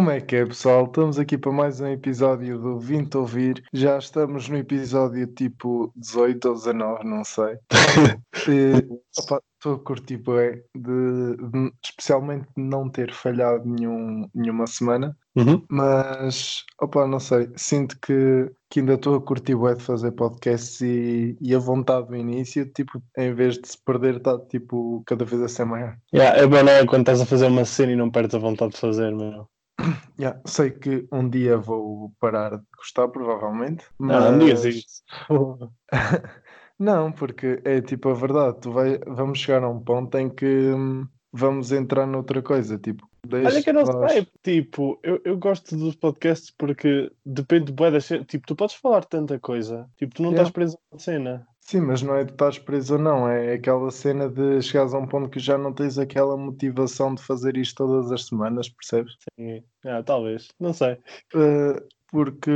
[0.00, 0.86] Como é que é, pessoal?
[0.86, 3.62] Estamos aqui para mais um episódio do Vinte Ouvir.
[3.70, 7.58] Já estamos no episódio tipo 18 ou 19, não sei.
[9.12, 15.14] Estou a curtir bem, de, de, especialmente não ter falhado nenhum, nenhuma semana.
[15.36, 15.62] Uhum.
[15.68, 20.80] Mas, opa, não sei, sinto que, que ainda estou a curtir bem de fazer podcasts
[20.80, 25.26] e, e a vontade do início, tipo, em vez de se perder, está tipo cada
[25.26, 25.94] vez a ser maior.
[26.14, 26.86] Yeah, é bom, não é?
[26.86, 29.46] Quando estás a fazer uma cena e não perdes a vontade de fazer, meu.
[30.18, 33.86] Yeah, sei que um dia vou parar de gostar, provavelmente.
[33.98, 34.22] Mas...
[34.22, 35.02] Não, não digas isso.
[36.78, 38.60] não, porque é tipo a verdade.
[38.60, 42.78] Tu vai, vamos chegar a um ponto em que hum, vamos entrar noutra coisa.
[42.78, 44.12] Tipo, Olha que eu não nós...
[44.12, 49.04] sei, tipo, eu, eu gosto dos podcasts porque depende bué das Tipo, tu podes falar
[49.04, 50.42] tanta coisa, tipo, tu não yeah.
[50.42, 51.46] estás preso a cena.
[51.60, 55.06] Sim, mas não é de estás preso não, é aquela cena de chegares a um
[55.06, 59.16] ponto que já não tens aquela motivação de fazer isto todas as semanas, percebes?
[59.38, 60.94] Sim, ah, talvez, não sei.
[61.34, 62.50] Uh, porque,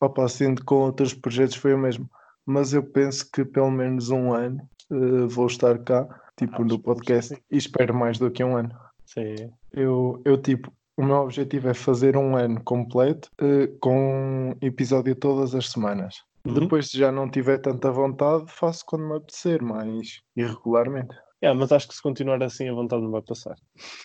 [0.00, 2.08] opa, sinto com outros projetos foi o mesmo,
[2.46, 6.78] mas eu penso que pelo menos um ano uh, vou estar cá, tipo, ah, no
[6.78, 8.70] podcast, e espero mais do que um ano.
[9.14, 9.50] Sim.
[9.72, 15.54] Eu, eu tipo, o meu objetivo é fazer um ano completo uh, com episódio todas
[15.54, 16.16] as semanas.
[16.44, 16.54] Uhum.
[16.54, 21.14] Depois, se já não tiver tanta vontade, faço quando me apetecer, mais irregularmente.
[21.40, 23.56] É, mas acho que se continuar assim, a vontade não vai passar.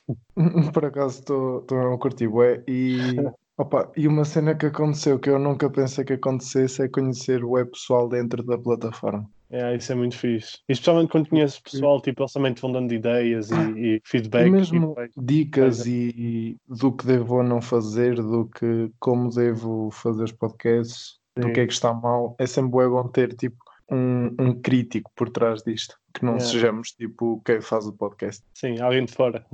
[0.74, 2.98] Por acaso estou a curtir, ué, e,
[3.58, 7.52] opa, e uma cena que aconteceu que eu nunca pensei que acontecesse é conhecer o
[7.52, 9.30] web pessoal dentro da plataforma.
[9.50, 10.58] É, isso é muito fixe.
[10.68, 14.48] E especialmente quando conheces pessoal, tipo, eles também te vão dando ideias e, e feedback.
[14.48, 19.90] E mesmo e dicas e do que devo ou não fazer, do que como devo
[19.92, 21.48] fazer os podcasts, Sim.
[21.48, 22.36] do que é que está mal.
[22.40, 23.58] É sempre bom ter tipo
[23.90, 25.96] um, um crítico por trás disto.
[26.14, 28.44] Que não sejamos tipo quem faz o podcast.
[28.54, 29.46] Sim, alguém de fora.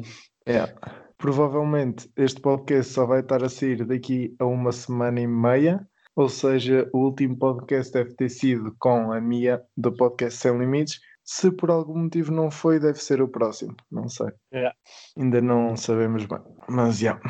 [0.46, 0.74] É.
[1.18, 6.30] Provavelmente este podcast só vai estar a sair daqui a uma semana e meia ou
[6.30, 11.00] seja, o último podcast deve ter sido com a Mia do podcast Sem Limites.
[11.24, 13.76] Se por algum motivo não foi, deve ser o próximo.
[13.92, 14.28] Não sei.
[14.54, 14.76] Yeah.
[15.18, 16.40] Ainda não sabemos bem.
[16.68, 17.20] Mas já.
[17.20, 17.22] Yeah.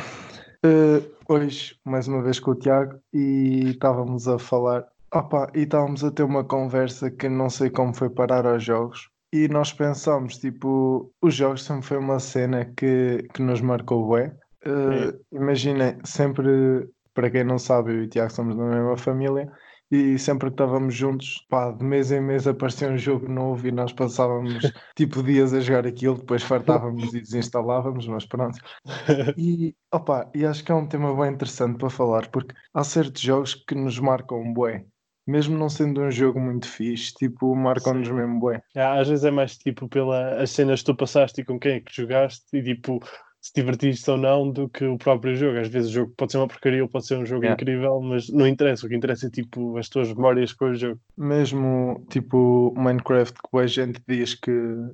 [0.66, 4.86] Uh, hoje, mais uma vez com o Tiago, e estávamos a falar.
[5.14, 9.10] Opa, e estávamos a ter uma conversa que não sei como foi parar aos jogos.
[9.32, 14.32] E nós pensámos, tipo, os jogos sempre foi uma cena que, que nos marcou bem.
[14.66, 19.52] Uh, Imaginem, sempre para quem não sabe, eu e o Tiago somos da mesma família
[19.94, 23.72] e sempre que estávamos juntos, pá, de mês em mês aparecia um jogo novo e
[23.72, 24.64] nós passávamos
[24.98, 28.58] tipo dias a jogar aquilo, depois fartávamos e desinstalávamos, mas pronto.
[29.38, 33.22] E, opa, e acho que é um tema bem interessante para falar, porque há certos
[33.22, 34.86] jogos que nos marcam bué.
[35.28, 38.62] Mesmo não sendo um jogo muito fixe, tipo, marcam-nos mesmo bué.
[38.76, 41.96] às vezes é mais tipo pelas cenas que tu passaste e com quem é que
[41.96, 43.00] jogaste e tipo
[43.44, 45.60] se divertiste ou não do que o próprio jogo.
[45.60, 47.62] Às vezes o jogo pode ser uma porcaria ou pode ser um jogo yeah.
[47.62, 48.86] incrível, mas não interessa.
[48.86, 51.00] O que interessa é tipo as tuas memórias com o jogo.
[51.18, 54.52] Mesmo tipo Minecraft que a gente diz que,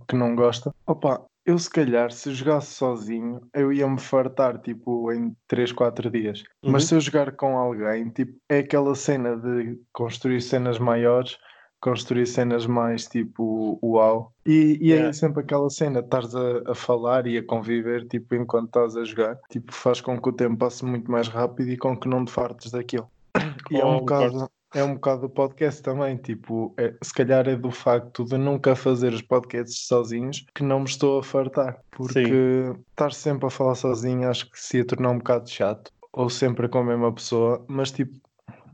[0.07, 0.73] que não gosta.
[0.87, 6.09] Opa, eu se calhar se jogasse sozinho eu ia me fartar tipo em 3, 4
[6.09, 6.43] dias.
[6.63, 6.71] Uhum.
[6.71, 11.37] Mas se eu jogar com alguém, tipo, é aquela cena de construir cenas maiores
[11.79, 14.34] construir cenas mais tipo uau.
[14.45, 15.09] E, e é yeah.
[15.09, 19.03] é sempre aquela cena, estás a, a, falar e a conviver tipo enquanto estás a
[19.03, 22.25] jogar, tipo faz com que o tempo passe muito mais rápido e com que não
[22.25, 23.09] te fartes daquilo.
[23.72, 24.50] E é um bocado.
[24.73, 28.75] É um bocado do podcast também, tipo, é, se calhar é do facto de nunca
[28.75, 32.75] fazer os podcasts sozinhos que não me estou a fartar, porque Sim.
[32.91, 36.69] estar sempre a falar sozinho acho que se ia tornar um bocado chato, ou sempre
[36.69, 38.13] com a mesma pessoa, mas tipo,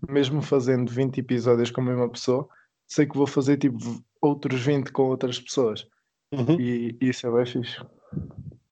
[0.09, 2.47] mesmo fazendo 20 episódios com a mesma pessoa,
[2.87, 3.77] sei que vou fazer tipo
[4.21, 5.87] outros 20 com outras pessoas.
[6.31, 6.59] Uhum.
[6.59, 7.81] E, e isso é bem fixe.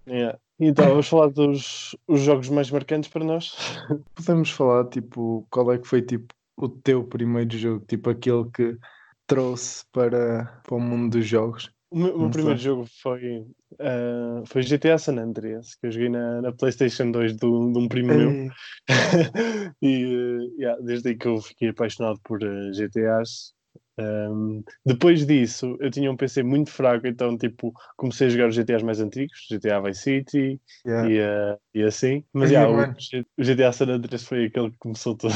[0.07, 0.37] Yeah.
[0.59, 3.55] Então, vamos falar dos os jogos mais marcantes para nós?
[4.15, 8.77] Podemos falar, tipo, qual é que foi tipo o teu primeiro jogo, tipo aquele que
[9.25, 11.71] trouxe para, para o mundo dos jogos?
[11.89, 13.41] O meu, primeiro jogo foi,
[13.73, 17.87] uh, foi GTA San Andreas, que eu joguei na, na PlayStation 2 do, de um
[17.87, 18.17] primo Ei.
[18.17, 18.51] meu.
[19.79, 23.53] e uh, yeah, desde aí que eu fiquei apaixonado por uh, GTAs
[23.99, 28.55] um, depois disso, eu tinha um PC muito fraco, então tipo, comecei a jogar os
[28.55, 31.09] GTAs mais antigos, GTA Vice City yeah.
[31.09, 32.23] e, uh, e, assim.
[32.33, 35.33] Mas yeah, o, o, GTA San Andreas foi aquele que começou tudo.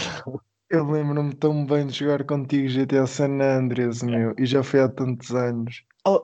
[0.70, 4.90] Eu lembro-me tão bem de jogar contigo GTA San Andreas, meu, e já foi há
[4.90, 5.84] tantos anos.
[6.06, 6.24] Oh,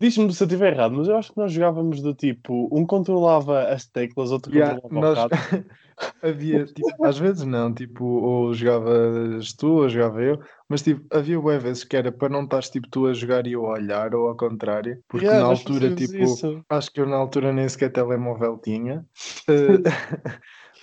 [0.00, 3.68] Diz-me se eu estiver errado, mas eu acho que nós jogávamos do tipo, um controlava
[3.68, 5.18] as teclas, outro controlava nós...
[5.18, 5.36] o rato.
[6.22, 11.40] havia, tipo, às vezes não, tipo, ou jogavas tu ou jogava eu, mas tipo, havia
[11.40, 14.14] bué vezes que era para não estás tipo tu a jogar e eu a olhar,
[14.14, 16.64] ou ao contrário, porque Yeah, na altura, tipo, isso.
[16.68, 19.04] acho que eu na altura nem sequer telemóvel tinha.
[19.48, 19.82] eh,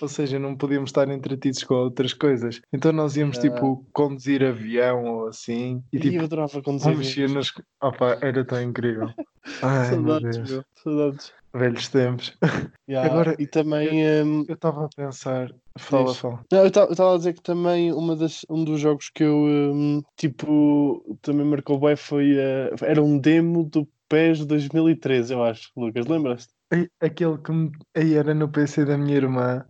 [0.00, 2.60] Ou seja, não podíamos estar entretidos com outras coisas.
[2.72, 6.96] Então nós íamos tipo conduzir avião ou assim e E tipo eu adorava conduzir.
[6.96, 7.52] Mexer nas.
[7.82, 9.08] Opa, era tão incrível.
[9.62, 10.50] Ai meu Saudades, Deus.
[10.50, 10.64] meu.
[10.82, 11.32] Saudades.
[11.54, 12.36] Velhos tempos.
[12.88, 13.88] Yeah, Agora, e também.
[14.24, 15.52] hum, Eu estava a pensar.
[15.76, 16.18] Fala, Diz.
[16.18, 16.40] fala.
[16.52, 20.02] Não, eu estava a dizer que também uma das, um dos jogos que eu hum,
[20.16, 26.06] tipo também marcou bem foi eh, era um demo do PES 2013, eu acho, Lucas,
[26.06, 26.52] lembras-te?
[27.00, 27.72] Aquele que me...
[27.96, 29.64] aí era no PC da minha irmã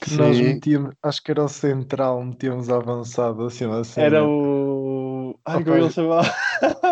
[0.00, 0.42] que nós Sim.
[0.44, 4.00] metíamos, acho que era o central, metíamos avançado assim, assim.
[4.00, 5.38] Era o.
[5.44, 6.28] Ai, como ele chamava?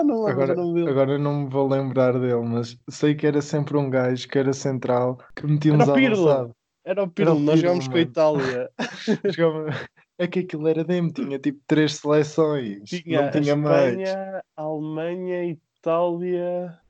[0.05, 4.39] não Agora, não me vou lembrar dele, mas sei que era sempre um gajo que
[4.39, 6.29] era central que metíamos Era Pirlo.
[6.29, 6.57] avançado.
[6.85, 8.01] Era o Pirlo, nós Pirlo, jogámos com a.
[8.01, 8.71] Itália.
[10.19, 13.99] É que aquilo era demo, tinha tipo três seleções, Tinha não tinha mais.
[13.99, 15.66] Espanha, a Alemanha, Itália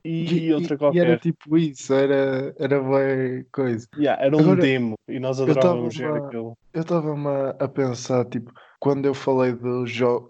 [0.03, 0.17] e,
[0.49, 0.97] E, outra qualquer.
[0.97, 3.87] e era tipo isso, era, era bem coisa.
[3.95, 6.53] Yeah, era um Agora, demo e nós adorávamos a- aquilo.
[6.73, 7.27] Eu estava-me
[7.59, 9.85] a, pensar, tipo, quando eu falei do,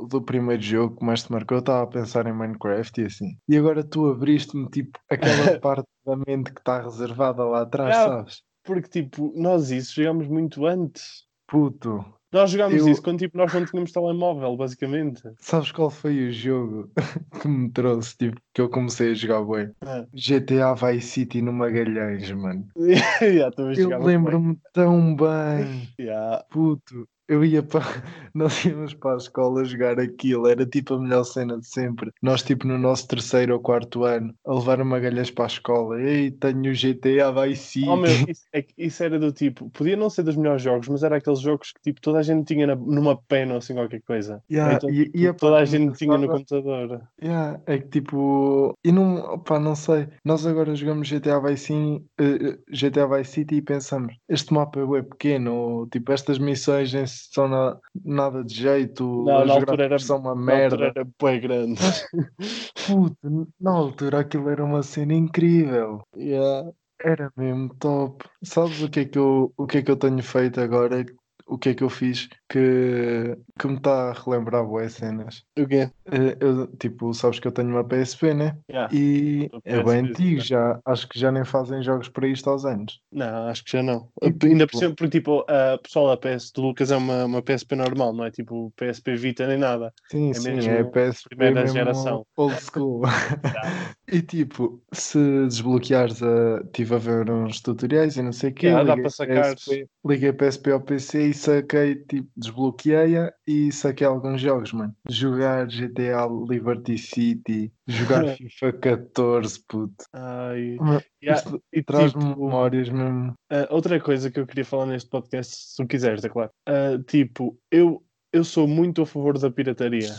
[0.09, 3.37] do primeiro jogo que mais te marcou, eu estava a pensar em Minecraft e assim.
[3.49, 8.03] E agora tu abriste-me, tipo, aquela parte da mente que está reservada lá atrás, Ah,
[8.03, 8.41] sabes?
[8.63, 11.25] Porque, tipo, nós isso jogámos muito antes.
[11.47, 15.21] Puto, Nós jogámos Eu- isso quando, tipo, nós não tínhamos telemóvel, basicamente.
[15.39, 16.91] sabes qual foi o jogo
[17.41, 19.71] que me trouxe, tipo, que eu comecei a jogar bem?
[19.81, 20.05] Ah.
[20.13, 22.67] GTA Vice City no Magalhães, mano.
[23.21, 25.87] yeah, Eu lembro-me tão bem.
[25.99, 26.43] Yeah.
[26.49, 27.81] Puto, eu ia para.
[28.33, 32.11] Nós íamos para a escola jogar aquilo, era tipo a melhor cena de sempre.
[32.21, 35.99] Nós, tipo, no nosso terceiro ou quarto ano, a levar magalhães para a escola.
[35.99, 37.89] Ei, tenho o GTA Vice City.
[37.89, 41.01] Oh, meu, isso, é isso era do tipo, podia não ser dos melhores jogos, mas
[41.03, 44.01] era aqueles jogos que tipo, toda a gente tinha na- numa pena ou assim qualquer
[44.01, 44.43] coisa.
[44.51, 47.01] Yeah, Então, e- tipo, e a toda a gente tinha no computador.
[47.21, 48.77] Yeah, é que tipo.
[48.83, 49.17] E não.
[49.33, 50.07] Opá, não sei.
[50.23, 55.01] Nós agora jogamos GTA Vice, City, eh, GTA Vice City e pensamos: este mapa é
[55.01, 59.83] pequeno, ou, tipo, estas missões nem são na- nada de jeito, Não, as na altura
[59.85, 60.85] era- são uma merda.
[60.85, 61.79] era bem grande.
[62.87, 66.01] Puto, na altura aquilo era uma cena incrível.
[66.15, 66.69] yeah.
[67.03, 68.25] Era mesmo top.
[68.43, 71.05] Sabes o que é que eu, o que é que eu tenho feito agora?
[71.47, 75.43] O que é que eu fiz que, que me está a relembrar boas cenas?
[75.57, 75.89] O quê?
[76.11, 78.57] Eh, Eu, tipo, sabes que eu tenho uma PSP, né?
[78.69, 78.93] Yeah.
[78.93, 80.47] E Uma é bem PSP, antigo sim.
[80.47, 80.79] já.
[80.85, 83.01] Acho que já nem fazem jogos para isto aos anos.
[83.11, 84.09] Não, acho que já não.
[84.21, 87.25] E, Ainda por tipo- cima, porque tipo, a pessoal da PS do Lucas é uma,
[87.25, 89.93] uma PSP normal, não é tipo PSP Vita nem nada.
[90.09, 92.25] Sim, É sim, mesmo é PSP primeira mesmo geração.
[92.37, 93.01] old school.
[94.09, 95.17] E tipo, se
[95.47, 96.61] desbloqueares a.
[96.63, 98.67] Estive a ver uns tutoriais e não sei o quê.
[98.67, 99.65] Yeah, dá liguei para sacares.
[99.65, 104.95] PSP, liguei PSP ao PC e saquei, tipo, desbloqueei-a e saquei alguns jogos, mano.
[105.09, 110.05] Jogar GTA Liberty City, jogar FIFA 14, puto.
[110.13, 110.77] Ai.
[111.23, 113.33] Yeah, Isto e traz-me tipo, memórias mesmo.
[113.51, 116.51] Ah, outra coisa que eu queria falar neste podcast, se tu quiseres, é claro.
[116.67, 120.13] Ah, tipo, eu, eu sou muito a favor da pirataria.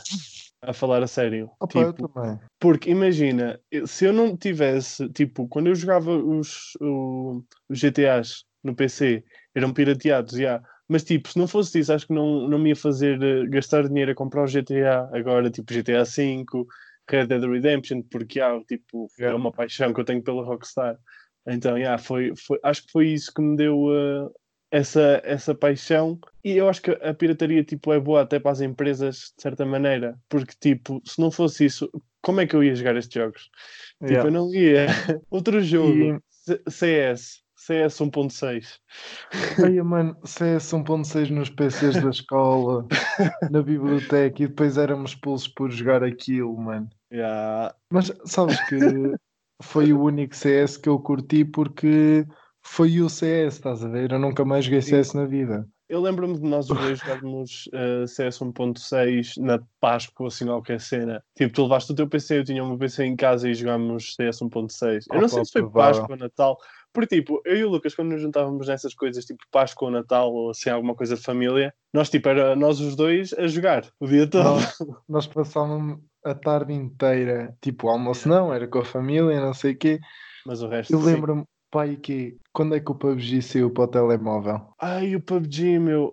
[0.60, 1.48] A falar a sério.
[1.60, 2.36] Opa, eu tipo, também.
[2.58, 8.74] porque imagina, se eu não tivesse, tipo, quando eu jogava os, o- os GTAs no
[8.74, 9.22] PC,
[9.54, 10.60] eram pirateados, já.
[10.88, 13.86] Mas tipo, se não fosse isso, acho que não, não me ia fazer eh, gastar
[13.88, 16.44] dinheiro a comprar o GTA agora, tipo GTA V,
[17.10, 20.96] Red Dead Redemption, porque há, tipo, é uma paixão que eu tenho pela Rockstar.
[21.46, 24.28] Então, yeah, foi, foi, acho que foi isso que me deu eh,
[24.70, 26.18] essa, essa paixão.
[26.44, 29.64] E eu acho que a pirataria tipo, é boa até para as empresas, de certa
[29.64, 31.90] maneira, porque tipo, se não fosse isso,
[32.22, 33.50] como é que eu ia jogar estes jogos?
[34.00, 34.28] Tipo, Yeah.
[34.28, 34.86] eu não ia.
[35.30, 36.16] Outro jogo,
[36.46, 38.80] E- CS, CS 1.6.
[39.62, 42.86] Ai, mano, CS 1.6 nos PCs da escola,
[43.50, 46.88] na biblioteca, e depois éramos expulsos por jogar aquilo, mano.
[47.12, 47.74] Yeah.
[47.92, 48.78] Mas sabes que
[49.62, 52.26] foi o único CS que eu curti porque
[52.62, 54.12] foi o CS, estás a ver?
[54.12, 54.80] Eu nunca mais joguei.
[54.80, 55.68] CS na vida.
[55.88, 61.24] Eu lembro-me de nós os dois jogarmos uh, CS 1.6 na Páscoa, assim, qualquer cena.
[61.34, 64.14] Tipo, tu levaste o teu PC, eu tinha o meu PC em casa e jogámos
[64.14, 65.04] CS 1.6.
[65.10, 66.00] Eu não Opa, sei se foi provável.
[66.00, 66.58] Páscoa, Natal.
[66.92, 70.32] Porque, tipo, eu e o Lucas, quando nos juntávamos nessas coisas, tipo Páscoa ou Natal,
[70.32, 74.06] ou assim, alguma coisa de família, nós, tipo, era nós os dois a jogar o
[74.06, 74.44] dia todo.
[74.44, 74.78] Nós,
[75.08, 79.78] nós passávamos a tarde inteira, tipo, almoço não, era com a família, não sei o
[79.78, 80.00] quê.
[80.44, 80.92] Mas o resto.
[80.92, 84.60] Eu lembro-me, pai, que quando é que o PUBG saiu para o telemóvel?
[84.80, 86.12] Ai, o PUBG, meu.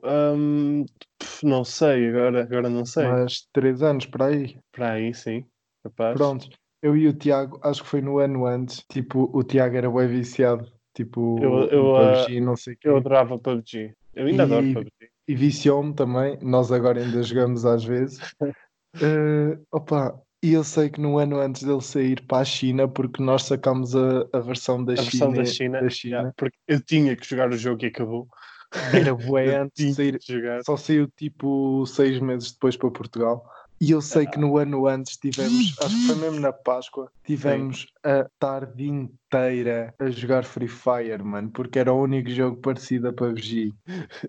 [1.19, 3.05] pff, não sei, agora, agora não sei.
[3.07, 4.57] Mas três anos para aí.
[4.71, 5.45] Para aí, sim.
[5.83, 6.17] Capaz.
[6.17, 6.49] Pronto,
[6.81, 10.07] eu e o Tiago, acho que foi no ano antes, tipo, o Tiago era bem
[10.07, 12.87] viciado, tipo, Eu- eu, no ah, PUBG, não sei o quê.
[12.87, 13.93] Eu adorava PUBG.
[14.13, 14.91] Eu ainda E- adoro PUBG.
[15.27, 18.19] E viciou-me também, nós agora ainda jogamos às vezes.
[19.01, 23.21] Eh, opa, e eu sei que no ano antes dele sair para a China, porque
[23.21, 26.57] nós sacámos a, a versão da A China, versão da China, da China, yeah, porque
[26.67, 28.27] eu tinha que jogar o jogo e acabou.
[28.93, 30.19] era bué antes de sair,
[30.63, 33.43] só saiu tipo seis meses depois para Portugal.
[33.81, 37.87] E eu sei que no ano antes tivemos, acho que foi mesmo na Páscoa, tivemos
[38.03, 43.13] a tarde inteira a jogar Free Fire, mano, porque era o único jogo parecido a
[43.13, 43.73] PUBG.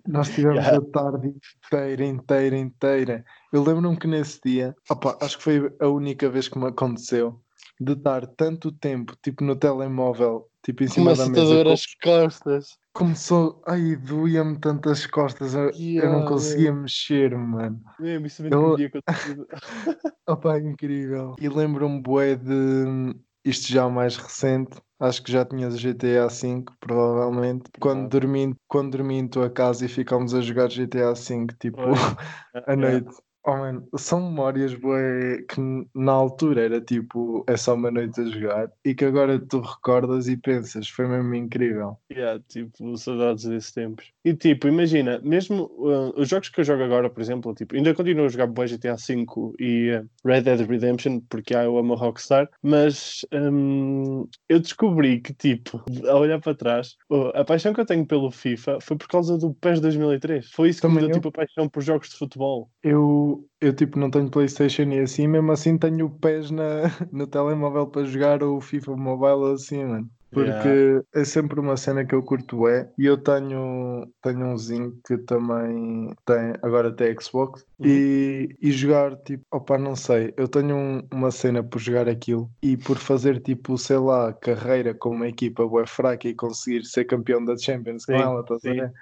[0.05, 0.77] Nós tivemos Yeah.
[0.77, 1.33] a tarde
[1.65, 3.25] inteira, inteira, inteira.
[3.53, 7.41] Eu lembro-me que nesse dia, opa, acho que foi a única vez que me aconteceu,
[7.79, 11.85] de estar tanto tempo, tipo no telemóvel, tipo em cima da mesa, setadora co- às
[12.03, 12.77] costas.
[12.97, 17.79] Começou, ai, doía-me tantas costas, eu, eu Yeah, não conseguia mexer, mano.
[17.99, 19.47] Mesmo, isso mesmo Eu- que acontecido.
[20.27, 21.35] Opa, incrível.
[21.39, 24.77] E lembro-me, bué, de isto já mais recente.
[24.99, 27.69] Acho que já tinhas GTA V, provavelmente.
[27.79, 31.79] Quando dormi, quando dormi em tua casa e ficámos a jogar GTA V, tipo,
[32.67, 33.15] à noite.
[33.49, 35.61] Oh, mano, são memórias, bué, que
[35.95, 38.69] na altura era tipo, é só uma noite a jogar.
[38.83, 41.97] E que agora tu recordas e pensas, foi mesmo incrível.
[42.11, 44.11] Yeah, tipo, saudades desses tempos.
[44.25, 47.93] E tipo, imagina, mesmo uh, os jogos que eu jogo agora, por exemplo, tipo, ainda
[47.95, 49.25] continuo a jogar bué GTA V
[49.57, 55.33] e uh, Red Dead Redemption, porque ah, eu amo Rockstar, mas hum, eu descobri que,
[55.33, 59.07] tipo, a olhar para trás, uh, a paixão que eu tenho pelo FIFA foi por
[59.07, 60.51] causa do PES 2003.
[60.51, 61.21] Foi isso que me Também deu, eu.
[61.21, 62.69] tipo, a paixão por jogos de futebol.
[62.83, 66.63] Eu, eu tipo, não tenho Playstation e assim, mesmo assim tenho pés na,
[67.11, 70.09] no telemóvel para jogar o FIFA Mobile assim, mano.
[70.33, 70.81] Porque Yeah.
[71.15, 75.17] é sempre uma cena que eu curto é, e eu tenho, tenho um zinho que
[75.19, 77.87] também tem, agora tem Xbox, Uhum.
[77.87, 82.51] e, e jogar tipo, opa, não sei, eu tenho um- uma cena por jogar aquilo
[82.61, 87.05] e por fazer tipo, sei lá, carreira com uma equipa bué fraca e conseguir ser
[87.05, 88.93] campeão da Champions com Sim, ela, estás a ver?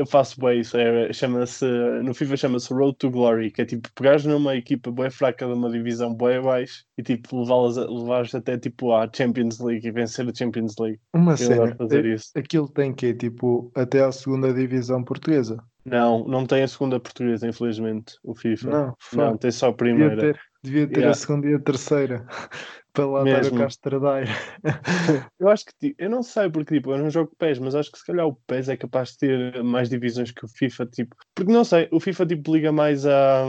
[0.00, 1.62] Eu faço bem isso, é, chama-se,
[2.02, 5.52] no FIFA chama-se Road to Glory, que é tipo pegares numa equipa bem fraca de
[5.52, 10.26] uma divisão bem abaixo e tipo levá-las levares até tipo à Champions League e vencer
[10.26, 10.98] a Champions League.
[11.14, 12.30] Uma Eu cena, fazer a- isso.
[12.34, 15.62] aquilo tem que tipo, até à segunda divisão portuguesa.
[15.84, 18.70] Não, não tem a segunda portuguesa, infelizmente, o FIFA.
[18.70, 19.38] Não, Não, fuck.
[19.40, 20.34] tem só a primeira.
[20.62, 21.14] Devia ter a Yeah.
[21.14, 22.26] segunda e a terceira
[22.92, 23.58] para lá dar o Mesmo.
[23.58, 24.28] Castradeiro.
[25.38, 27.90] Eu acho que, ti- eu não sei porque, tipo, eu não jogo PES, mas acho
[27.90, 31.16] que se calhar o PES é capaz de ter mais divisões que o FIFA, tipo,
[31.34, 33.46] porque não sei, o FIFA, tipo, liga mais a,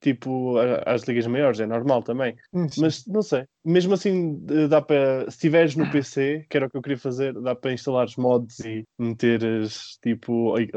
[0.00, 2.34] tipo, a- às ligas maiores, é normal também,
[2.78, 6.76] mas não sei, mesmo assim, dá para, se tiveres no PC, que era o que
[6.76, 10.68] eu queria fazer, dá para instalar os mods e meteres, tipo, eh,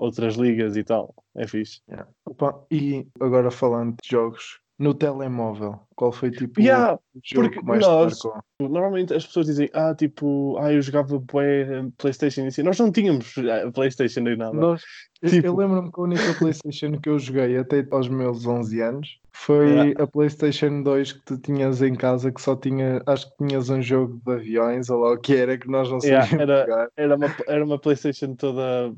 [0.00, 1.80] outras ligas e tal, é fixe.
[2.26, 7.60] Opa, e agora falando de jogos, no telemóvel, qual foi tipo Yeah, o jogo porque
[7.60, 8.42] que mais te nós- marcou?
[8.60, 11.66] Normalmente as pessoas dizem, ah, tipo, ah, eu jogava bué
[11.98, 12.62] Playstation e assim.
[12.62, 14.52] Nós não tínhamos eh, Playstation nem nada.
[14.52, 14.82] Nós,
[15.22, 16.22] eu- eu Tipo- lembro-me que a única
[16.52, 20.02] Playstation que eu joguei até aos meus 11 anos foi Yeah.
[20.02, 23.80] a Playstation 2 que tu tinhas em casa, que só tinha, acho que tinhas um
[23.80, 26.88] jogo de aviões, ou lá o que era, que nós não Yeah, sabíamos era- jogar.
[26.96, 28.92] Era uma, era uma Playstation toda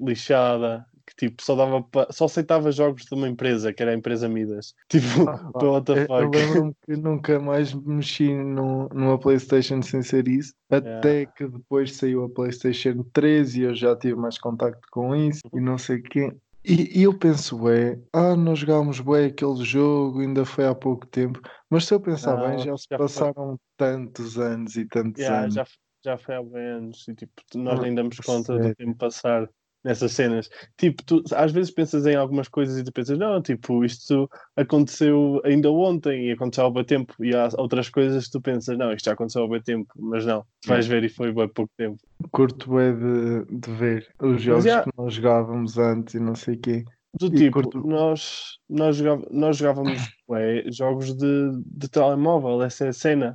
[0.00, 3.94] lixada, que tipo, só dava pa- só aceitava jogos de uma empresa, que era a
[3.94, 4.74] empresa Midas.
[4.88, 6.30] Tipo, Ah, pá, what the Eu, eu fuck.
[6.30, 12.24] lembro-me que nunca mais mexi no, numa PlayStation sem ser isso, até que depois saiu
[12.24, 16.32] a PlayStation 3 e eu já tive mais contacto com isso e não sei quê.
[16.64, 21.06] E, e eu penso, ué, ah, nós jogámos bué aquele jogo, ainda foi há pouco
[21.06, 23.26] tempo, mas se eu pensar bem, Não, já se já foi.
[23.34, 25.54] passaram tantos anos e tantos Yeah, anos.
[25.54, 25.64] já,
[26.04, 29.48] já foi há bem anos e tipo, nós Ah, nem damos conta do tempo passar
[29.86, 30.50] nessas cenas.
[30.76, 35.40] Tipo, tu às vezes pensas em algumas coisas e tu pensas, não, tipo, isto aconteceu
[35.44, 37.14] ainda ontem e aconteceu há bem tempo.
[37.24, 40.26] E há outras coisas que tu pensas, não, isto já aconteceu há bem tempo, mas
[40.26, 41.96] não, tu vais ver e foi bem pouco tempo.
[42.32, 46.54] Curto bué de, de ver os jogos já- que nós jogávamos antes e não sei
[46.56, 46.84] o quê.
[47.18, 49.92] Do E tipo, curto- nós, nós, jogava- nós jogávamos
[50.28, 53.34] ué, jogos de, de telemóvel, essa é a cena.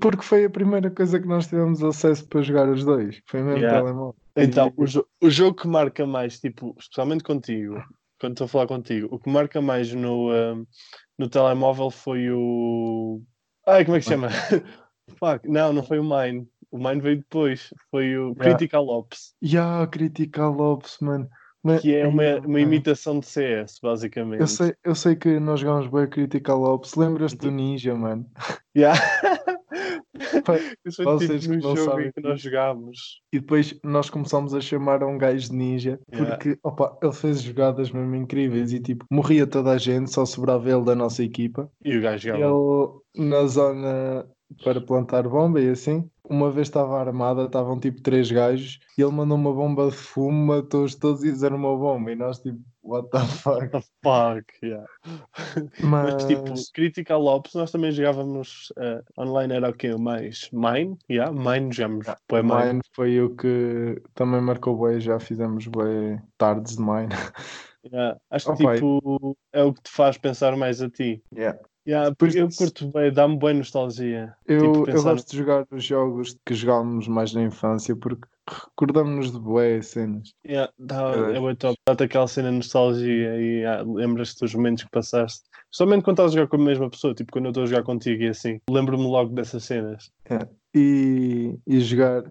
[0.00, 3.20] Porque foi a primeira coisa que nós tivemos acesso para jogar os dois.
[3.26, 3.80] Foi mesmo Yeah.
[3.80, 4.16] telemóvel.
[4.36, 7.82] Então, o, jo- o jogo que marca mais, tipo, especialmente contigo,
[8.20, 10.56] quando estou a falar contigo, o que marca mais no, ah,
[11.18, 13.20] no telemóvel foi o.
[13.66, 14.28] Ai, como é que se chama?
[15.18, 16.48] Fuck, não, não foi o Mine.
[16.70, 17.74] O Mine veio depois.
[17.90, 18.36] Foi o Yeah.
[18.56, 21.28] Critical Ops, Ya, Critical Ops, mano.
[21.64, 24.40] Mas- que é uma, uma imitação de CS, basicamente.
[24.40, 26.94] Eu sei, eu sei que nós jogámos bem Critical Ops.
[26.96, 28.28] Lembras-te do Ninja, mano?
[28.76, 28.98] Yeah.
[30.84, 33.20] Isso foi vocês tipo jogo sabem em que nós jogámos.
[33.32, 36.36] E depois nós começámos a chamar a um gajo de ninja Yeah.
[36.36, 40.70] porque opa, ele fez jogadas mesmo incríveis e tipo, morria toda a gente, só sobrava
[40.70, 41.70] ele da nossa equipa.
[41.84, 42.44] E o gajo jogava.
[43.14, 44.26] ele na zona
[44.62, 46.08] para plantar bomba e assim.
[46.28, 50.46] Uma vez estava armada, estavam tipo três gajos e ele mandou uma bomba de fumo,
[50.46, 52.12] matou-os todos e fizeram uma bomba.
[52.12, 53.60] E nós tipo, what the fuck?
[53.60, 54.84] What the fuck, yeah.
[55.80, 59.94] Mas, Mas, tipo, Critical Ops, nós também jogávamos eh, online, era o quê?
[59.96, 60.98] Mais Mine?
[61.10, 62.06] Yeah, Mine, jogamos.
[62.28, 62.64] Bué Mine.
[62.64, 67.14] Mine foi o que também marcou bem, já fizemos bem tardes de Mine.
[67.84, 68.16] Yeah.
[68.30, 71.22] Acho que tipo, é o que te faz pensar mais a ti.
[71.34, 71.58] Yeah.
[71.86, 74.34] Yeah, porque eu curto bem, dá-me boa nostalgia.
[74.46, 79.32] Eu, Tipo, eu gosto de jogar os jogos que jogávamos mais na infância porque recordamos
[79.32, 80.32] de boas cenas.
[80.46, 81.76] Yeah, dá, é o top.
[81.86, 85.42] Dá-te aquela cena de nostalgia e ah, lembras-te dos momentos que passaste.
[85.70, 87.82] Somente quando estás a jogar com a mesma pessoa, tipo quando eu estou a jogar
[87.82, 88.60] contigo e assim.
[88.70, 90.10] Lembro-me logo dessas cenas.
[90.74, 92.22] E, e jogar.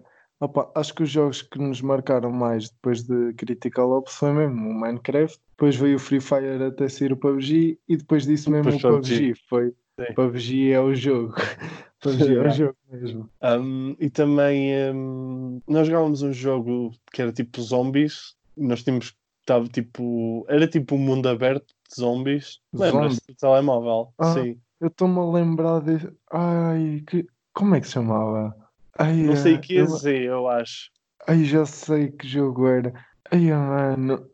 [0.42, 4.70] Opa, acho que os jogos que nos marcaram mais depois de Critical Ops foi mesmo
[4.70, 8.72] o Minecraft, depois veio o Free Fire até sair o PUBG e depois disso mesmo
[8.72, 9.34] Depois o PUBG.
[9.48, 10.14] Foi, Sim.
[10.16, 11.34] PUBG é o jogo.
[12.02, 13.30] PUBG é o jogo mesmo.
[13.40, 18.34] Um, e também um, nós jogávamos um jogo que era tipo zombies.
[18.56, 20.44] Nós tínhamos estava tipo.
[20.48, 22.60] Era tipo um mundo aberto de zombies.
[22.72, 24.12] Lembras-te do telemóvel?
[24.18, 24.58] Ah, Sim.
[24.80, 26.12] Eu estou-me a lembrar de.
[26.32, 27.24] Ai, que...
[27.52, 28.56] como é que se chamava?
[28.98, 30.90] Ai, Não sei que eu- dizer, eu acho.
[31.26, 32.92] Ai, já sei que jogo era.
[33.30, 34.28] Ai, mano.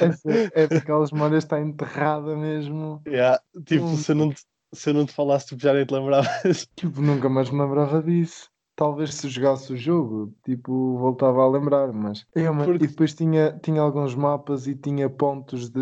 [0.00, 3.00] Essa é daquelas memórias está enterrada mesmo.
[3.06, 3.96] Yeah, Tipo, Hum.
[3.96, 4.42] se eu não te,
[4.74, 6.68] se eu não te falasse, tipo, já nem te lembravas.
[6.76, 8.48] Tipo, nunca mais me lembrava disso.
[8.76, 12.24] Talvez se jogasse o jogo, tipo, voltava a lembrar, mas.
[12.36, 15.80] Mano, Porque- E depois tinha, tinha alguns mapas e tinha pontos de.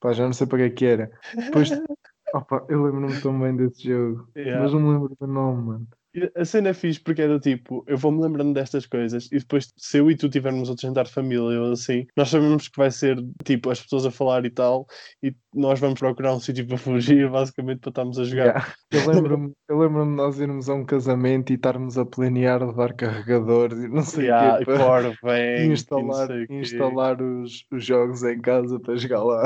[0.00, 1.10] Pá, já não sei para que é que era.
[1.34, 1.68] Depois.
[2.34, 4.28] Opa, eu lembro-me tão bem desse jogo.
[4.36, 4.62] Yeah.
[4.62, 5.88] Mas não me lembro do nome, mano.
[6.34, 9.98] A cena é fixe porque era tipo, eu vou-me lembrando destas coisas e depois, se
[9.98, 13.16] eu e tu tivermos outro jantar de família ou assim, nós sabemos que vai ser
[13.44, 14.86] tipo as pessoas a falar e tal,
[15.22, 18.46] e nós vamos procurar um sítio para fugir, basicamente para estarmos a jogar.
[18.46, 18.74] Yeah.
[18.90, 22.94] Eu lembro-me eu lembro-me de nós irmos a um casamento e estarmos a planear levar
[22.94, 28.40] carregadores e não sei o Yeah, quê para não instalar, instalar os, os jogos em
[28.40, 29.42] casa para jogar lá.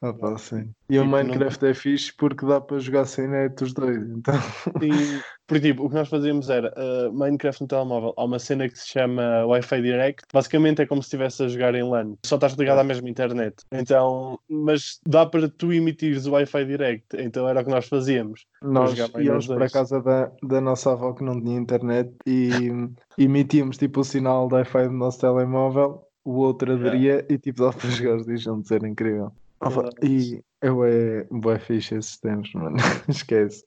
[0.00, 0.70] Ah, pá, sim.
[0.88, 3.96] E o Tipo, não- Minecraft é fixe porque dá para jogar sem net os dois.
[4.10, 4.34] Então,
[4.80, 8.14] E, por tipo, o que nós fazíamos era uh, Minecraft no telemóvel.
[8.16, 10.24] Há uma cena que se chama Wi-Fi Direct.
[10.32, 12.14] Basicamente é como se estivesse a jogar em LAN.
[12.24, 13.56] Só estás ligado à mesma internet.
[13.72, 17.16] Então, mas dá para tu emitires o Wi-Fi Direct.
[17.18, 18.46] Então era o que nós fazíamos.
[18.62, 22.50] nós íamos para casa da, da nossa avó que não tinha internet e
[23.18, 26.88] emitíamos tipo o sinal da Wi-Fi do nosso telemóvel, o outro Yeah.
[26.88, 29.32] aderia e tipo dá para jogar os juntos, era incrível.
[29.62, 29.96] Verdade.
[30.02, 32.76] e eu é bué fixe esses tempos, mano.
[33.08, 33.64] Esquece.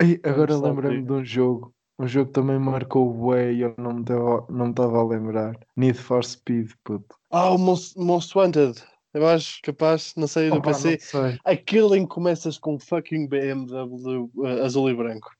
[0.00, 1.74] Ei, agora lembrei-me de um jogo.
[1.98, 5.58] Um jogo que também marcou o bué e eu não me estava a lembrar.
[5.76, 7.16] Need for Speed, puto.
[7.30, 8.82] Ah, o Most, Most Wanted.
[9.14, 10.98] Eu acho capaz, não sei, do Opa, PC.
[11.00, 11.38] sei.
[11.42, 15.30] Aquele em que começas com fucking BMW uh, azul e branco.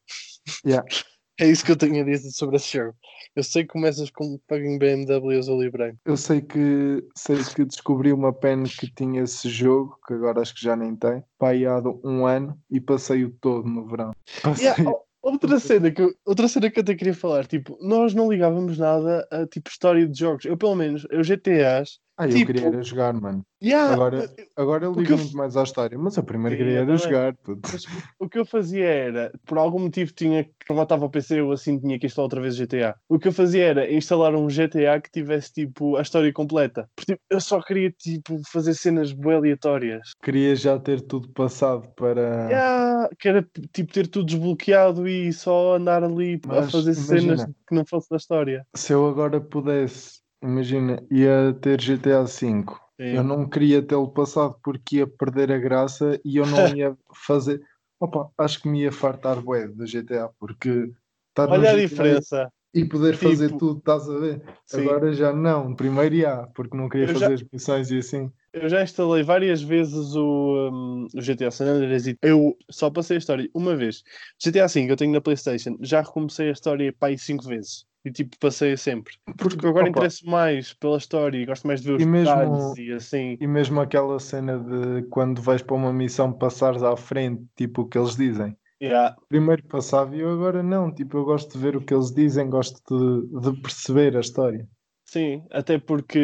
[0.64, 0.86] Yeah.
[1.38, 2.94] É isso que eu tenho a dizer sobre esse jogo.
[3.34, 5.98] Eu sei que começas com fucking BMW azul e branco.
[6.04, 10.54] Eu sei que, sei que descobri uma pen que tinha esse jogo, que agora acho
[10.54, 11.22] que já nem tem,
[11.66, 14.12] há um ano e passei-o todo no verão.
[14.42, 14.66] Passei.
[14.68, 18.14] Yeah, o- outra, cena que eu, outra cena que eu até queria falar, tipo, nós
[18.14, 20.46] não ligávamos nada a tipo história de jogos.
[20.46, 23.44] Eu pelo menos, eu GTAs, Ah, eu tipo- queria era jogar, mano.
[23.62, 26.78] yeah, Agora, agora eu ligo eu muito mais à história, mas eu primeiro Sim, queria
[26.78, 27.60] eu era jogar, puto.
[27.70, 27.84] Mas
[28.18, 31.78] o que eu fazia era, por algum motivo tinha que formatava o PC ou assim
[31.78, 32.94] tinha que instalar outra vez GTA.
[33.08, 36.88] O que eu fazia era instalar um GTA que tivesse tipo a história completa.
[36.96, 40.12] Porque tipo, eu só queria tipo fazer cenas bué aleatórias.
[40.22, 42.48] Queria já ter tudo passado para.
[42.48, 47.36] Yeah, que era tipo ter tudo desbloqueado e só andar ali a Mas fazer imagina.
[47.36, 48.66] cenas que não fosse da história.
[48.74, 52.64] Se eu agora pudesse, imagina, ia ter GTA V.
[52.98, 56.96] Eu não queria tê-lo passado porque ia perder a graça e eu não ia
[57.26, 57.60] fazer.
[58.00, 60.90] Opa, acho que me ia fartar bué da GTA porque
[61.30, 62.52] estar no Olha a GTA diferença.
[62.74, 64.42] e poder fazer Tipo, tudo, estás a ver?
[64.66, 64.80] Sim.
[64.80, 68.30] Agora já não, primeiro ia, porque não queria Eu fazer já- as missões e assim.
[68.52, 73.16] Eu já instalei várias vezes o, um, o GTA San Andreas e eu só passei
[73.16, 74.02] a história uma vez.
[74.42, 77.84] GTA V eu tenho na Playstation, já recomecei a história aí cinco vezes.
[78.06, 79.14] E tipo, passei sempre.
[79.36, 82.92] Porque agora interesso mais pela história e gosto mais de ver os E mesmo- e
[82.92, 83.36] assim.
[83.40, 87.88] E mesmo aquela cena de quando vais para uma missão passares à frente, tipo o
[87.88, 88.56] que eles dizem.
[88.80, 89.16] Yeah.
[89.28, 92.48] Primeiro passava e eu agora não, tipo, eu gosto de ver o que eles dizem,
[92.48, 94.68] gosto de, de perceber a história.
[95.08, 96.18] Sim, até porque,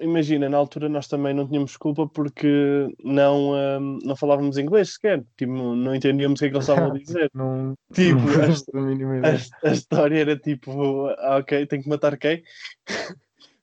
[0.00, 5.24] imagina, na altura nós também não tínhamos culpa porque não, um, não falávamos inglês sequer.
[5.36, 7.30] Tipo, não entendíamos o que é que eles estavam a dizer.
[7.34, 8.54] Não, Tipo, não
[9.22, 12.42] a, a a, história era tipo, ah, ok, tenho que matar quem?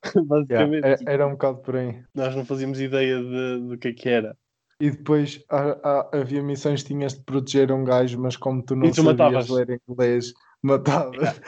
[0.49, 0.83] Yeah, Basicamente.
[0.83, 2.03] era, era um bocado por aí.
[2.13, 4.37] nós não fazíamos ideia de, do que é que era.
[4.79, 8.75] E depois há- há- havia missões que tinhas de proteger um gajo, mas como tu
[8.75, 9.49] não tu sabias matavas.
[9.49, 11.39] ler inglês, matavas.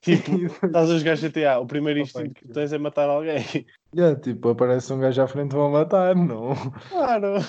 [0.00, 0.30] Tipo,
[0.66, 3.44] estás a jogar GTA, o primeiro instinto que tens é matar alguém.
[3.94, 6.54] Yeah, tipo, aparece um gajo à frente vão matar, não.
[6.88, 7.40] Claro.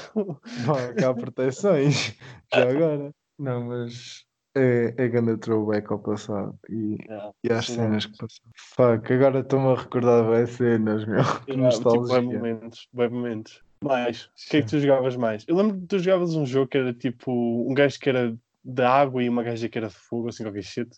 [0.65, 2.15] Vá, cá há proteções.
[2.53, 3.11] Já agora.
[3.37, 8.17] Não, mas é, é grande throwback ao passado e, Yeah, e às sim, cenas que
[8.17, 8.51] passaram.
[8.55, 11.23] Fuck, agora estou-me a recordar bem cenas, meu.
[11.45, 12.21] Que yeah, tipo, nostalgia.
[12.21, 13.61] bem momentos, bem momentos.
[13.81, 15.45] Mais, o que é que tu jogavas mais?
[15.47, 18.35] Eu lembro que tu jogavas um jogo que era tipo um gajo que era
[18.69, 20.89] de água e uma gaja que era de fogo, assim qualquer shit.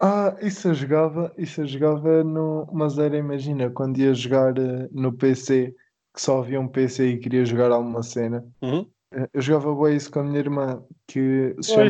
[0.00, 2.66] Ah, isso eu jogava, isso eu jogava no.
[2.72, 5.74] Mas era, imagina, quando ia jogar eh, no PC,
[6.14, 8.44] que só havia um PC e queria jogar alguma cena.
[8.62, 8.86] Uhum.
[9.12, 11.88] eh, Eu jogava bem isso com a minha irmã, que se chama,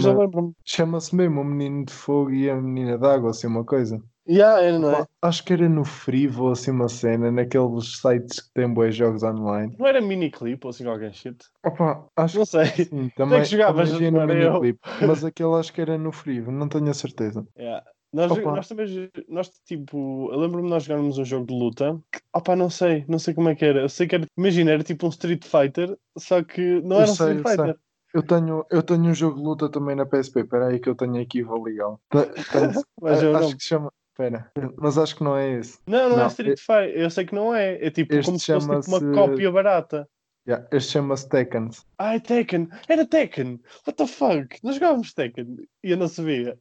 [0.64, 4.00] chama-se mesmo o menino de fogo e a menina de água, assim, uma coisa.
[4.28, 5.06] Yeah, era, não é?
[5.22, 9.76] Acho que era no Freevo, assim, uma cena, naqueles sites que têm bons jogos online.
[9.78, 11.36] Não era miniclip ou assim qualquer shit.
[11.64, 12.70] Opa, acho Não sei.
[12.70, 14.52] que sim, também, jogavas, no era eu.
[14.54, 17.46] miniclip, mas aquele acho que era no Freevo, não tenho a certeza.
[17.56, 17.84] Yeah.
[18.12, 18.40] Nós, Opa.
[18.52, 22.00] nós também, nós tipo, eu lembro-me de nós jogarmos um jogo de luta.
[22.10, 23.80] Que, opa, não sei, não sei como é que era.
[23.80, 27.10] Eu sei que era, imagina, era tipo um Street Fighter, só que não Eu era
[27.10, 27.56] um sei, Street eu sei.
[27.56, 27.80] Fighter.
[28.14, 30.94] Eu tenho, eu tenho um jogo de luta também na PSP, espera aí que eu
[30.94, 31.94] tenho aqui, vou ligar.
[32.10, 35.78] Tenho- acho que se chama, espera, mas acho que não é esse.
[35.86, 36.96] Não, não, é Não, Street Fighter.
[36.96, 37.84] Eu sei que não é.
[37.84, 40.08] É tipo Este como se fosse tipo, uma cópia barata.
[40.48, 41.70] Yeah, este chama-se Tekken.
[41.98, 42.68] Ai, Tekken!
[42.88, 43.60] Era Tekken!
[43.86, 44.58] What the fuck?
[44.62, 46.56] Nós jogávamos Tekken e eu não sabia.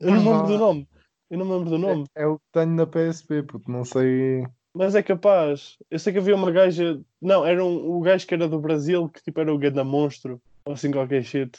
[0.00, 0.58] Eu não me lembro do Ah.
[0.58, 0.88] nome.
[1.30, 2.04] Eu não me lembro do nome.
[2.14, 4.46] É, é o que tenho na PSP, puto, não sei.
[4.74, 5.78] Mas é capaz.
[5.90, 7.00] Eu sei que havia uma gaja.
[7.22, 10.40] Não, era um, o gajo que era do Brasil, que tipo era o Ganda Monstro.
[10.66, 11.58] Ou assim qualquer shit.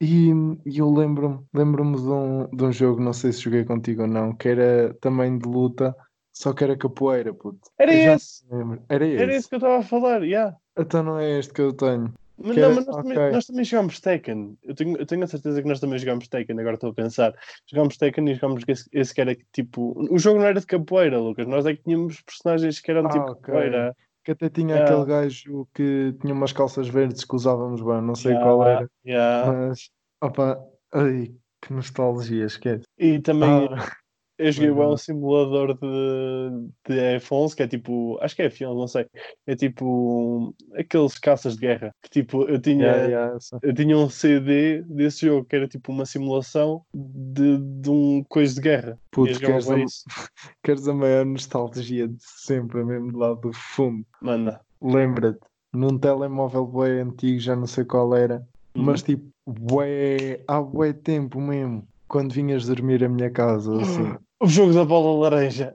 [0.00, 0.30] E,
[0.64, 4.08] e eu lembro-me, lembro-me de um, de um jogo, não sei se joguei contigo ou
[4.08, 5.94] não, que era também de luta,
[6.32, 7.68] só que era capoeira, puto.
[7.78, 8.46] Era Eu já esse!
[8.46, 8.82] me lembro.
[8.88, 9.22] Era esse.
[9.22, 10.56] Era esse que eu estava a falar, yeah.
[10.78, 12.14] Então não é este que eu tenho.
[12.40, 13.30] Mas, não, era- mas nós, também, ok.
[13.32, 14.56] nós também jogámos Tekken.
[14.62, 17.34] Eu tenho, eu tenho a certeza que nós também jogámos Tekken, agora estou a pensar.
[17.68, 19.94] Jogámos Tekken e jogámos esse, esse que era tipo.
[20.08, 21.48] O jogo não era de capoeira, Lucas.
[21.48, 23.40] Nós é que tínhamos personagens que eram Ah, tipo ok.
[23.42, 23.96] capoeira.
[24.28, 24.84] Que até tinha Yeah.
[24.84, 28.90] aquele gajo que tinha umas calças verdes que usávamos bem, não sei Yeah, qual era.
[29.02, 29.46] yeah.
[29.46, 29.88] Mas,
[30.20, 30.58] opa,
[30.92, 32.84] ai, que nostalgia, esquece.
[32.98, 33.90] E também Ah,
[34.38, 38.18] eu joguei um simulador de, de F11, que é tipo.
[38.20, 39.06] Acho que é F11, não sei.
[39.46, 40.54] É tipo.
[40.74, 41.92] Aqueles caças de guerra.
[42.02, 42.86] Que tipo, eu tinha.
[42.86, 47.90] yeah, yeah, eu tinha um CD desse jogo que era tipo uma simulação de, de
[47.90, 48.98] um coisa de guerra.
[49.10, 49.74] Puto, queres a,
[50.62, 54.06] queres a maior nostalgia de sempre, mesmo do lado do fundo.
[54.22, 54.60] Manda.
[54.80, 55.40] Lembra-te,
[55.72, 58.46] num telemóvel bué antigo, já não sei qual era,
[58.76, 64.14] mas tipo, bué, há bué tempo mesmo, quando vinhas dormir à minha casa, assim.
[64.40, 65.74] O jogo da bola laranja.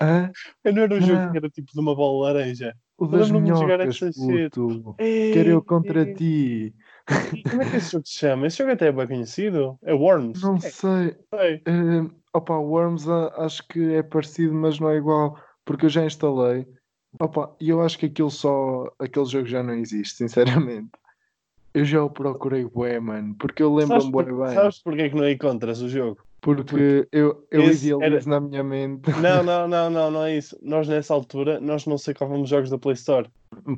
[0.00, 0.32] Hã?
[0.64, 2.74] Eu não era um jogo que era tipo de uma bola laranja.
[2.98, 4.96] O das de jogar minhocas, essa puto.
[5.32, 6.74] Quero eu contra Ei, ti.
[7.48, 8.46] Como é que esse jogo se chama?
[8.46, 9.78] Esse jogo até é bem conhecido.
[9.82, 10.42] É Worms.
[10.42, 11.16] Não É, sei.
[11.32, 11.62] sei.
[11.66, 16.66] Eh, opa, Worms acho que é parecido, mas não é igual, porque eu já instalei.
[17.20, 20.90] Opa, e eu acho que aquilo só, aquele jogo já não existe, sinceramente.
[21.72, 24.54] Eu já o procurei bué, mano, porque eu lembro-me bué bem.
[24.54, 26.20] sabes porquê é que não encontras o jogo?
[26.44, 29.10] Porque eu, eu esse idealizo na minha mente.
[29.20, 30.56] Não, não, não, não, não é isso.
[30.62, 33.28] Nós nessa altura, nós não sacávamos jogos da Play Store.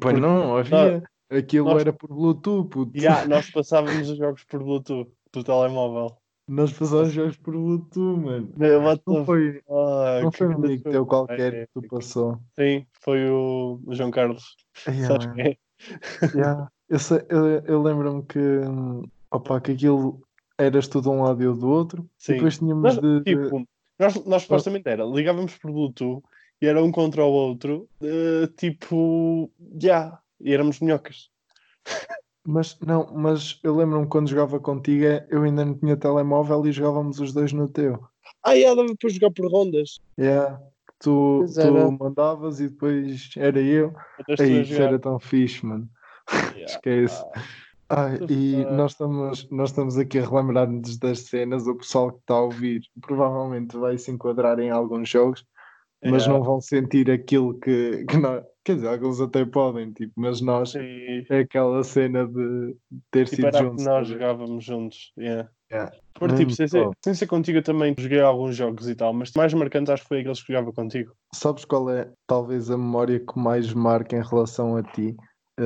[0.01, 1.03] Pois não, havia.
[1.31, 2.93] Aquilo nós- era por Bluetooth, puto.
[3.01, 6.17] Já, nós passávamos os jogos por Bluetooth do telemóvel.
[6.49, 8.53] Nós passávamos jogos por Bluetooth, mano.
[8.57, 10.23] Meu, Não foi, fuck?
[10.23, 12.39] não foi um amigo teu qualquer é que tu passou.
[12.59, 14.57] Sim, foi o João Carlos.
[14.87, 15.57] Ai, Sabes quem é?
[16.35, 16.69] Yeah.
[16.89, 16.99] Eu,
[17.29, 20.21] eu, eu lembro-me que, hum, opa, que aquilo
[20.59, 22.09] eras tu de um lado e eu do outro.
[22.19, 22.33] Sim.
[22.33, 23.23] E depois tínhamos Nós, de.
[23.23, 23.67] tipo,
[23.99, 26.23] nós, nós supostamente era, ligávamos por Bluetooth
[26.61, 31.31] e era um contra o outro, eh, tipo, já, e éramos minhocas.
[32.47, 36.73] Mas não, mas eu lembro-me quando jogava contigo, é, eu ainda não tinha telemóvel e
[36.73, 38.07] jogávamos os dois no teu.
[38.43, 39.99] Ah, já, dava para jogar por rondas.
[40.19, 40.61] Yeah.
[41.01, 41.91] Tu, tu era.
[41.91, 43.95] mandavas e depois era eu.
[44.21, 45.89] Até Aí, isso era tão fixe, mano.
[46.55, 46.65] Yeah.
[46.73, 47.25] Esquece.
[47.89, 51.67] Ai, the e nós estamos, nós estamos aqui a relembrar-nos das cenas.
[51.67, 55.45] O pessoal que está a ouvir provavelmente vai se enquadrar em alguns jogos,
[56.05, 56.33] mas Yeah.
[56.33, 58.43] não vão sentir aquilo que, que nós.
[58.65, 60.81] Quer dizer, alguns até podem, tipo, mas nós Sim.
[61.31, 62.75] é aquela cena de
[63.13, 63.85] ter Tipo, sido juntos.
[63.85, 65.13] que nós jogávamos juntos.
[65.17, 65.49] Yeah.
[65.71, 65.93] Yeah.
[66.15, 69.31] Por, tipo, sem ser, sem ser contigo, eu também joguei alguns jogos e tal, mas
[69.37, 71.13] mais marcante acho que foi aqueles que jogava contigo.
[71.33, 75.15] Sabes qual é talvez a memória que mais marca em relação a ti,
[75.59, 75.65] Hum.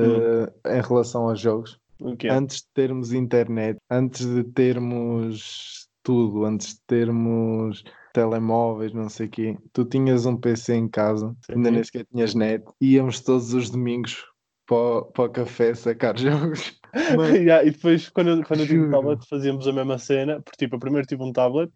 [0.65, 1.79] eh, em relação aos jogos?
[2.01, 2.27] O quê?
[2.29, 7.83] Antes de termos internet, antes de termos tudo, antes de termos
[8.13, 11.53] telemóveis, não sei o quê, tu tinhas um PC em casa, Sim.
[11.55, 14.25] ainda nem sequer tinhas net, íamos todos os domingos
[14.65, 16.79] para, para o café sacar jogos.
[16.93, 20.41] Mas, Yeah, e depois, quando eu, quando eu tive um tablet, fazíamos a mesma cena,
[20.41, 21.71] porque tipo, eu primeiro tive um tablet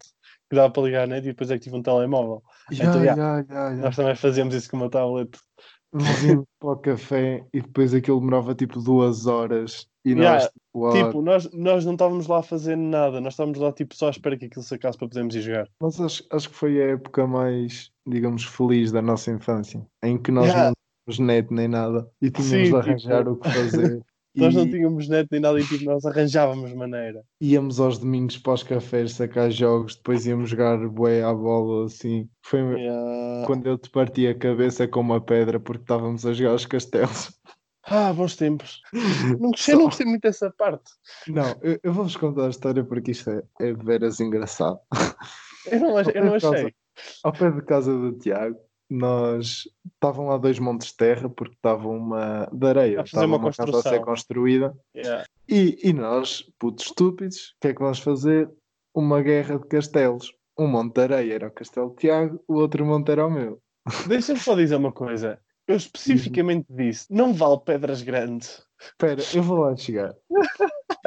[0.50, 2.42] que dava para ligar a net e depois é que tive um telemóvel.
[2.70, 3.44] já, Então, yeah.
[3.48, 3.72] já.
[3.76, 5.30] Nós também fazíamos isso com o meu tablet.
[6.24, 10.60] Íamos para o café e depois aquilo demorava tipo duas horas e nós Yeah, tipo,
[10.80, 14.06] "What?" Tipo, nós, nós não estávamos lá a fazer nada, nós estávamos lá tipo só
[14.06, 15.68] à espera que aquilo sacasse para podermos ir jogar.
[15.82, 20.30] Mas acho, acho que foi a época mais, digamos, feliz da nossa infância, em que
[20.30, 20.68] nós Yeah.
[20.68, 20.74] não
[21.12, 24.00] tínhamos net nem nada e tínhamos Sim, de tipo, arranjar o que fazer.
[24.36, 27.22] Nós não E tínhamos net nem nada e tipo, nós arranjávamos maneira.
[27.40, 32.28] íamos aos domingos para os cafés sacar jogos, depois íamos jogar bué à bola assim.
[32.42, 33.46] Foi Yeah.
[33.46, 37.30] quando eu te parti a cabeça com uma pedra porque estávamos a jogar os castelos.
[37.88, 38.80] Ah, bons tempos.
[39.40, 40.90] Não gostei, Só- não gostei muito dessa parte.
[41.28, 44.78] Não, eu, eu vou-vos contar a história porque isto é, é de veras engraçado.
[45.70, 46.74] Eu não, eu não achei.
[47.22, 48.56] Ao pé de casa do Tiago,
[48.88, 49.62] nós
[49.94, 53.78] estavam lá dois montes de terra porque estava uma de areia, estava uma uma casa
[53.78, 55.24] a ser construída Yeah.
[55.48, 58.48] e, e nós, putos estúpidos, o que é que vamos fazer?
[58.94, 60.32] Uma guerra de castelos.
[60.58, 63.60] Um monte de areia era o castelo de Tiago, o outro monte era o meu.
[64.08, 65.38] Deixa-me só dizer uma coisa.
[65.68, 68.62] Eu especificamente disse, não vale pedras grandes.
[68.80, 70.14] Espera, eu vou lá chegar.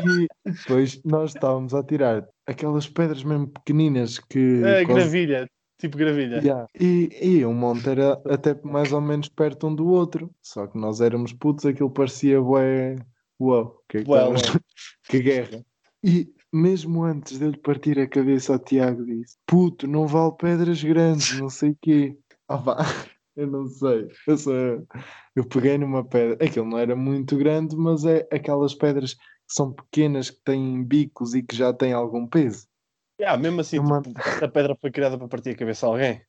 [0.03, 5.97] E depois nós estávamos a tirar aquelas pedras mesmo pequeninas que É, quase- gravilha, tipo
[5.97, 6.37] gravilha.
[6.39, 6.65] Yeah.
[6.79, 10.29] E, e um monte era até mais ou menos perto um do outro.
[10.41, 12.95] Só que nós éramos putos, aquilo parecia bué.
[13.39, 14.03] Uau, que, é
[15.07, 15.63] que guerra.
[16.03, 21.39] E mesmo antes dele partir a cabeça ao Tiago disse: Puto, não vale pedras grandes,
[21.39, 22.17] não sei o quê.
[22.47, 22.77] Ah, vá,
[23.39, 24.07] eu não sei.
[24.27, 24.51] Eu, só,
[25.35, 29.71] eu peguei numa pedra, aquilo não era muito grande, mas é aquelas pedras que são
[29.71, 32.67] pequenas, que têm bicos e que já têm algum peso.
[33.19, 36.21] Yeah, mesmo assim, Eu tipo, a pedra foi criada para partir a cabeça a alguém.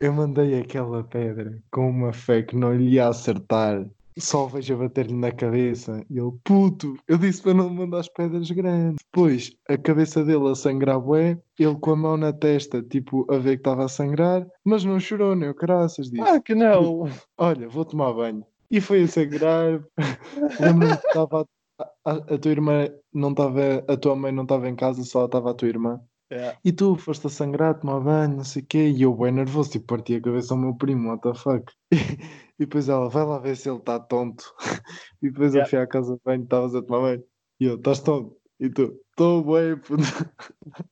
[0.00, 3.84] Eu mandei aquela pedra com uma fé que não lhe ia acertar.
[4.18, 6.04] Só o vejo a bater-lhe na cabeça.
[6.10, 8.96] E ele, puto, eu disse para não mandar as pedras grandes.
[9.12, 13.38] Depois, a cabeça dele a sangrar bué, ele com a mão na testa, tipo, a
[13.38, 16.10] ver que estava a sangrar, mas não chorou, nem o caraças.
[16.10, 17.08] Disse, Ah, que não!
[17.38, 18.44] olha, vou tomar banho.
[18.70, 19.82] E foi a sangrar.
[20.60, 21.46] Lembro-me que estava
[21.78, 25.24] a, a, a tua irmã não estava, a tua mãe não estava em casa, só
[25.26, 26.00] estava a tua irmã.
[26.30, 26.58] Yeah.
[26.62, 29.70] E tu foste a sangrar, tomar banho, não sei o quê, e eu bem nervoso,
[29.70, 31.72] tipo, parti a cabeça ao meu primo, what the fuck.
[32.60, 34.44] E, depois ela, vai lá ver se ele está tonto.
[35.22, 35.70] E depois eu Yeah.
[35.70, 37.24] fui à casa de banho, estavas a tomar banho.
[37.60, 38.36] E eu, estás tonto?
[38.60, 40.02] E tu, estou bem, puto.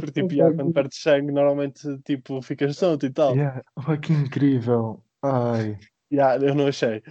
[0.00, 3.34] Porque tipo, yeah, quando perdes sangue, normalmente tipo, ficas tonto e tal.
[3.34, 3.62] Yeah.
[3.76, 5.02] Oh, que incrível.
[5.22, 5.78] Ai.
[6.12, 7.02] Yeah, eu não achei.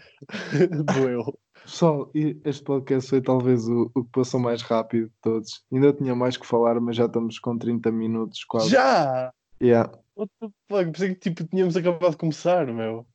[0.94, 1.38] Doeu.
[1.64, 5.64] Pessoal, este podcast foi talvez o, o que passou mais rápido de todos.
[5.72, 8.70] Ainda tinha mais que falar, mas já estamos com 30 minutos quase.
[8.70, 9.32] Já!
[9.62, 9.92] Yeah.
[10.16, 10.92] What the fuck?
[10.92, 13.06] Pensei que tipo, tínhamos acabado de começar, meu.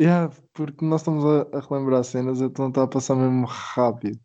[0.00, 4.18] Yeah, porque nós estamos a, a relembrar cenas, então está a passar mesmo rápido.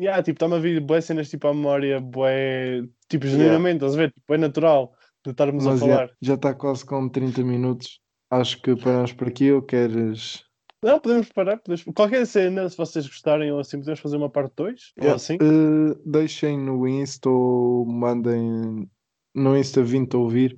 [0.00, 3.96] Yeah, tipo, está-me a vir bué cenas tipo à memória, bué, tipo, genuinamente, estás a
[3.98, 4.12] ver?
[4.12, 4.92] Tipo, é natural
[5.24, 6.06] de estarmos a Mas falar.
[6.06, 8.00] já, já está quase com 30 minutos.
[8.30, 10.44] Acho que paramos por aqui ou queres.
[10.82, 11.56] Não, podemos parar.
[11.58, 11.84] Podemos...
[11.94, 15.34] Qualquer cena, se vocês gostarem ou assim, podemos fazer uma parte 2 ou Yeah, assim.
[15.34, 18.88] eh, deixem no Insta ou mandem
[19.34, 20.56] no Insta vindo ouvir.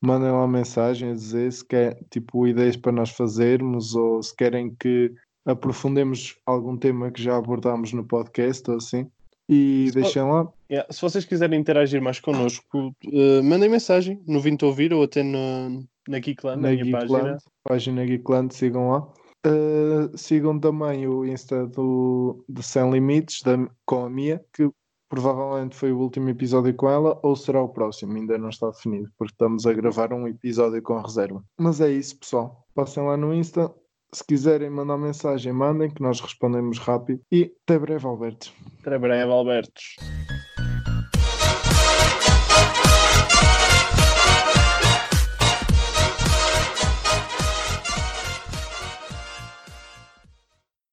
[0.00, 4.74] Mandem lá mensagem a dizer se quer tipo ideias para nós fazermos ou se querem
[4.78, 5.12] que
[5.44, 9.10] aprofundemos algum tema que já abordámos no podcast ou assim.
[9.48, 10.46] E deixem lá.
[10.70, 15.22] Yeah, Se vocês quiserem interagir mais connosco, eh, mandem mensagem no Vinto Ouvir ou até
[15.22, 17.18] no, na Geekland, na, na minha página.
[17.18, 19.08] Geekland, página Geekland, sigam lá.
[19.48, 24.68] Uh, sigam também o Insta do, do Sem Limites da- com a Mia, que
[25.08, 29.10] provavelmente foi o último episódio com ela, ou será o próximo, ainda não está definido,
[29.16, 31.42] porque estamos a gravar um episódio com reserva.
[31.58, 32.66] Mas é isso, pessoal.
[32.74, 33.72] Passem lá no Insta.
[34.12, 37.20] Se quiserem mandar mensagem, mandem, que nós respondemos rápido.
[37.30, 38.52] E até breve, Alberto.
[38.80, 39.96] Até breve, Albertos.